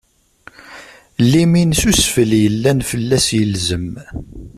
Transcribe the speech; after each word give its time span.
Limin 1.29 1.71
s 1.79 1.81
usfel 1.91 2.31
yellan 2.43 2.79
fell-as 2.89 3.27
ilzem. 3.41 3.89